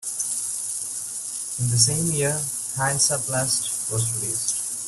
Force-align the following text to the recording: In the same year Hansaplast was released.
In 0.03 1.69
the 1.69 1.77
same 1.77 2.07
year 2.11 2.31
Hansaplast 2.31 3.91
was 3.91 4.11
released. 4.19 4.79